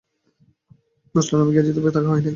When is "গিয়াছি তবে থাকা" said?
1.51-2.07